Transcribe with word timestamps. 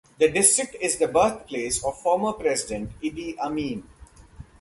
The 0.17 0.31
district 0.31 0.77
is 0.81 0.97
the 0.97 1.07
birthplace 1.07 1.83
of 1.85 2.01
former 2.01 2.33
President 2.33 2.89
Idi 3.03 3.37
Amin. 3.37 3.83